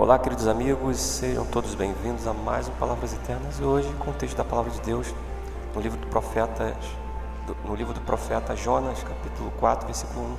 Olá, 0.00 0.18
queridos 0.18 0.48
amigos, 0.48 0.96
sejam 0.96 1.44
todos 1.44 1.74
bem-vindos 1.74 2.26
a 2.26 2.32
mais 2.32 2.66
um 2.66 2.72
Palavras 2.72 3.12
Eternas 3.12 3.58
e 3.60 3.62
hoje 3.62 3.86
com 3.98 4.10
o 4.10 4.14
texto 4.14 4.34
da 4.34 4.42
Palavra 4.42 4.70
de 4.70 4.80
Deus 4.80 5.14
no 5.74 5.80
livro 5.82 6.00
do 6.00 6.06
profeta, 6.06 6.74
no 7.66 7.74
livro 7.74 7.92
do 7.92 8.00
profeta 8.00 8.56
Jonas, 8.56 9.02
capítulo 9.02 9.50
4, 9.60 9.84
versículo 9.84 10.24
1, 10.24 10.36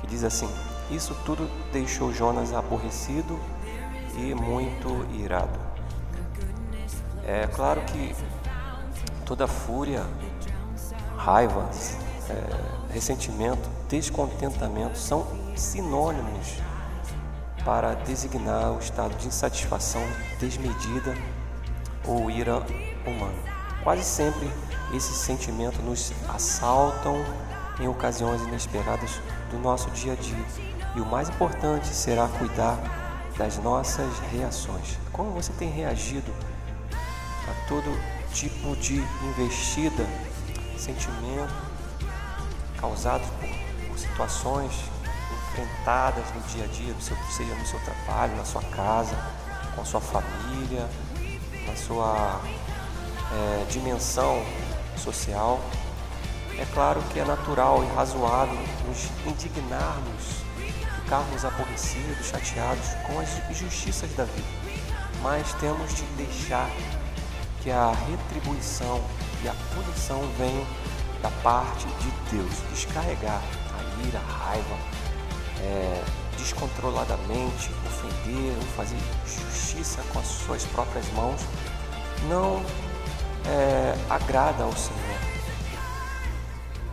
que 0.00 0.08
diz 0.08 0.24
assim: 0.24 0.50
Isso 0.90 1.16
tudo 1.24 1.48
deixou 1.72 2.12
Jonas 2.12 2.52
aborrecido 2.52 3.38
e 4.16 4.34
muito 4.34 5.06
irado. 5.14 5.60
É 7.24 7.46
claro 7.46 7.80
que 7.82 8.12
toda 9.24 9.46
fúria, 9.46 10.04
raiva, 11.16 11.70
é, 12.28 12.92
ressentimento, 12.92 13.70
descontentamento 13.88 14.98
são 14.98 15.28
sinônimos 15.54 16.60
para 17.64 17.94
designar 17.94 18.72
o 18.72 18.78
estado 18.78 19.14
de 19.16 19.28
insatisfação 19.28 20.02
desmedida 20.40 21.14
ou 22.06 22.30
ira 22.30 22.56
humana. 23.06 23.38
Quase 23.82 24.04
sempre 24.04 24.50
esses 24.94 25.16
sentimentos 25.16 25.80
nos 25.80 26.12
assaltam 26.28 27.16
em 27.80 27.88
ocasiões 27.88 28.42
inesperadas 28.42 29.20
do 29.50 29.58
nosso 29.58 29.90
dia 29.90 30.12
a 30.12 30.16
dia. 30.16 30.44
E 30.94 31.00
o 31.00 31.06
mais 31.06 31.28
importante 31.28 31.88
será 31.88 32.28
cuidar 32.28 32.78
das 33.36 33.58
nossas 33.58 34.18
reações. 34.30 34.98
Como 35.12 35.30
você 35.30 35.52
tem 35.52 35.70
reagido 35.70 36.32
a 37.48 37.68
todo 37.68 37.90
tipo 38.32 38.76
de 38.76 38.96
investida, 39.24 40.06
sentimento 40.76 41.72
causados 42.78 43.26
por, 43.40 43.88
por 43.88 43.98
situações 43.98 44.72
enfrentadas 45.52 46.24
no 46.34 46.40
dia 46.42 46.64
a 46.64 46.66
dia, 46.68 46.94
seu, 47.00 47.16
seja 47.30 47.54
no 47.54 47.66
seu 47.66 47.78
trabalho, 47.80 48.34
na 48.36 48.44
sua 48.44 48.62
casa, 48.62 49.16
com 49.74 49.82
a 49.82 49.84
sua 49.84 50.00
família, 50.00 50.88
na 51.66 51.76
sua 51.76 52.40
é, 53.32 53.64
dimensão 53.70 54.42
social. 54.96 55.60
É 56.58 56.66
claro 56.74 57.02
que 57.12 57.18
é 57.18 57.24
natural 57.24 57.82
e 57.84 57.94
razoável 57.94 58.58
nos 58.86 59.08
indignarmos, 59.26 60.42
ficarmos 61.02 61.44
aborrecidos, 61.44 62.26
chateados 62.26 62.88
com 63.06 63.18
as 63.20 63.50
injustiças 63.50 64.10
da 64.14 64.24
vida, 64.24 64.48
mas 65.22 65.52
temos 65.54 65.94
de 65.94 66.02
deixar 66.16 66.70
que 67.62 67.70
a 67.70 67.92
retribuição 67.92 69.00
e 69.42 69.48
a 69.48 69.54
punição 69.74 70.20
venham 70.36 70.66
da 71.22 71.30
parte 71.42 71.86
de 71.86 72.36
Deus, 72.36 72.52
descarregar 72.70 73.40
a 73.40 74.06
ira, 74.06 74.18
a 74.18 74.44
raiva, 74.44 75.01
é, 75.62 76.02
descontroladamente 76.36 77.70
ofender 77.86 78.54
ou 78.56 78.66
fazer 78.76 78.96
justiça 79.26 80.02
com 80.12 80.18
as 80.18 80.26
suas 80.26 80.64
próprias 80.66 81.06
mãos, 81.12 81.40
não 82.28 82.62
é, 83.46 83.94
agrada 84.10 84.64
ao 84.64 84.72
Senhor. 84.76 85.00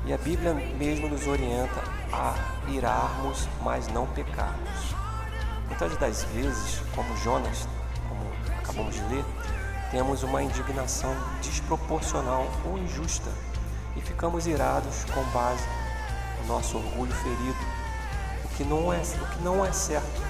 E 0.06 0.14
a 0.14 0.18
Bíblia 0.18 0.54
mesmo 0.54 1.10
nos 1.10 1.28
orienta 1.28 1.84
a 2.12 2.36
irarmos, 2.70 3.48
mas 3.62 3.88
não 3.88 4.08
pecarmos. 4.08 4.96
Muitas 5.68 5.96
das 5.98 6.24
vezes, 6.34 6.82
como 6.96 7.16
Jonas, 7.18 7.68
como 8.08 8.22
acabamos 8.58 8.96
de 8.96 9.02
ler, 9.14 9.26
temos 9.92 10.24
uma 10.24 10.42
indignação 10.42 11.16
desproporcional 11.42 12.48
ou 12.66 12.78
injusta 12.78 13.30
e 13.96 14.02
ficamos 14.02 14.48
irados 14.48 15.06
com 15.14 15.24
base 15.32 15.64
no 16.42 16.48
nosso 16.48 16.78
orgulho 16.78 17.14
ferido, 17.14 17.79
que 18.60 18.66
não 18.66 18.92
é, 18.92 18.98
o 18.98 19.26
que 19.26 19.42
não 19.42 19.66
é 19.66 19.72
certo, 19.72 20.22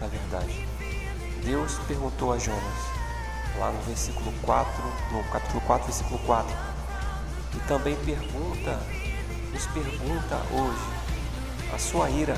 na 0.00 0.06
verdade. 0.06 0.68
Deus 1.44 1.80
perguntou 1.88 2.32
a 2.32 2.38
Jonas, 2.38 2.62
lá 3.58 3.72
no 3.72 3.82
versículo 3.82 4.32
4, 4.42 4.70
no 5.10 5.24
capítulo 5.24 5.60
4, 5.62 5.86
versículo 5.86 6.20
4, 6.20 6.56
e 7.56 7.58
também 7.66 7.96
pergunta, 8.04 8.78
nos 9.52 9.66
pergunta 9.66 10.36
hoje, 10.52 11.74
a 11.74 11.78
sua 11.78 12.08
ira, 12.08 12.36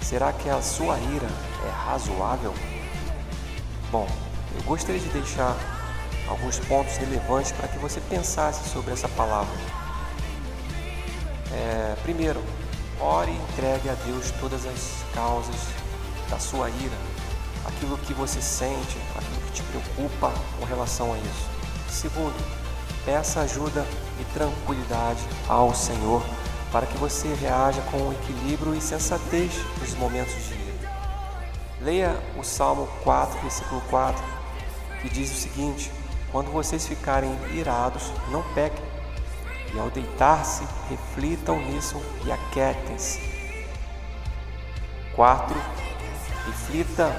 será 0.00 0.32
que 0.32 0.48
a 0.48 0.62
sua 0.62 0.98
ira 0.98 1.28
é 1.66 1.70
razoável? 1.70 2.54
Bom, 3.90 4.08
eu 4.56 4.62
gostaria 4.62 5.02
de 5.02 5.08
deixar 5.10 5.54
alguns 6.26 6.58
pontos 6.60 6.96
relevantes 6.96 7.52
para 7.52 7.68
que 7.68 7.76
você 7.76 8.00
pensasse 8.08 8.70
sobre 8.70 8.94
essa 8.94 9.08
palavra. 9.10 9.54
É, 11.52 11.94
primeiro, 12.02 12.42
ore 13.02 13.32
e 13.32 13.36
entregue 13.36 13.88
a 13.88 13.94
Deus 14.06 14.30
todas 14.40 14.64
as 14.64 15.04
causas 15.12 15.56
da 16.30 16.38
sua 16.38 16.70
ira, 16.70 16.96
aquilo 17.66 17.98
que 17.98 18.14
você 18.14 18.40
sente, 18.40 18.96
aquilo 19.16 19.40
que 19.46 19.52
te 19.52 19.62
preocupa 19.64 20.32
com 20.58 20.64
relação 20.64 21.12
a 21.12 21.18
isso. 21.18 21.50
Segundo, 21.90 22.34
peça 23.04 23.40
ajuda 23.40 23.84
e 24.20 24.24
tranquilidade 24.32 25.20
ao 25.48 25.74
Senhor 25.74 26.22
para 26.70 26.86
que 26.86 26.96
você 26.96 27.34
reaja 27.34 27.82
com 27.82 28.12
equilíbrio 28.12 28.74
e 28.74 28.80
sensatez 28.80 29.52
nos 29.78 29.94
momentos 29.94 30.34
de 30.34 30.54
ira. 30.54 30.92
Leia 31.82 32.16
o 32.38 32.44
Salmo 32.44 32.88
4, 33.02 33.40
versículo 33.40 33.82
4, 33.90 34.22
que 35.02 35.08
diz 35.10 35.30
o 35.30 35.34
seguinte: 35.34 35.90
Quando 36.30 36.50
vocês 36.52 36.86
ficarem 36.86 37.36
irados, 37.52 38.04
não 38.30 38.42
pequem 38.54 38.91
e 39.74 39.78
ao 39.78 39.90
deitar-se, 39.90 40.64
reflitam 40.88 41.58
nisso 41.60 42.00
e 42.24 42.32
aquietem-se. 42.32 43.20
Quarto, 45.14 45.54
reflita 46.46 47.14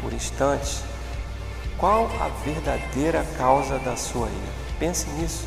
por 0.00 0.12
instantes 0.12 0.82
qual 1.78 2.08
a 2.20 2.28
verdadeira 2.44 3.24
causa 3.36 3.78
da 3.80 3.96
sua 3.96 4.28
ira. 4.28 4.52
Pense 4.78 5.08
nisso. 5.10 5.46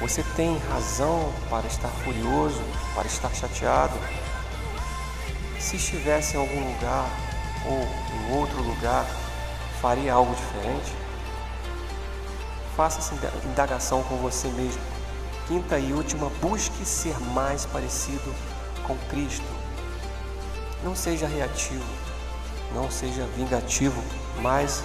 Você 0.00 0.22
tem 0.34 0.58
razão 0.70 1.32
para 1.50 1.66
estar 1.66 1.88
furioso, 1.88 2.62
para 2.94 3.06
estar 3.06 3.34
chateado? 3.34 3.98
Se 5.58 5.76
estivesse 5.76 6.36
em 6.36 6.40
algum 6.40 6.72
lugar 6.72 7.06
ou 7.66 7.78
em 7.78 8.38
outro 8.38 8.62
lugar, 8.62 9.04
faria 9.80 10.14
algo 10.14 10.34
diferente? 10.34 10.92
Faça 12.76 12.98
essa 12.98 13.14
indagação 13.46 14.02
com 14.04 14.16
você 14.16 14.48
mesmo. 14.48 14.99
Quinta 15.50 15.80
e 15.80 15.92
última, 15.92 16.30
busque 16.40 16.84
ser 16.84 17.18
mais 17.34 17.66
parecido 17.66 18.32
com 18.84 18.96
Cristo. 19.08 19.44
Não 20.84 20.94
seja 20.94 21.26
reativo, 21.26 21.82
não 22.72 22.88
seja 22.88 23.26
vingativo, 23.36 24.00
mas 24.40 24.80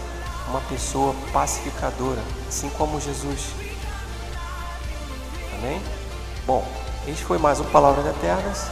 uma 0.48 0.60
pessoa 0.62 1.14
pacificadora, 1.32 2.20
assim 2.48 2.68
como 2.72 3.00
Jesus. 3.00 3.52
Amém? 5.54 5.80
Bom, 6.48 6.68
este 7.08 7.24
foi 7.24 7.38
mais 7.38 7.60
um 7.60 7.66
Palavras 7.66 8.04
Eternas. 8.04 8.66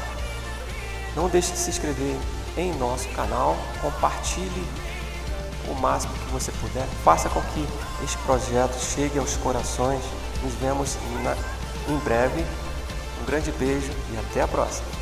Não 1.16 1.30
deixe 1.30 1.52
de 1.52 1.60
se 1.60 1.70
inscrever 1.70 2.18
em 2.58 2.74
nosso 2.80 3.08
canal, 3.10 3.56
compartilhe 3.84 4.68
o 5.70 5.76
máximo 5.76 6.16
que 6.16 6.32
você 6.32 6.52
puder, 6.54 6.88
faça 7.04 7.30
com 7.30 7.40
que 7.40 7.68
este 8.04 8.18
projeto 8.26 8.80
chegue 8.80 9.20
aos 9.20 9.38
corações. 9.38 10.02
Nos 10.42 10.56
vemos 10.56 10.98
na 11.24 11.38
em 11.90 11.98
breve. 12.00 12.44
Um 13.22 13.26
grande 13.26 13.52
beijo 13.52 13.92
e 14.14 14.18
até 14.18 14.42
a 14.42 14.48
próxima. 14.48 14.93